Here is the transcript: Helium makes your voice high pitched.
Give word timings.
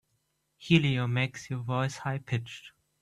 Helium 0.57 1.13
makes 1.13 1.51
your 1.51 1.59
voice 1.59 1.97
high 1.97 2.17
pitched. 2.17 2.71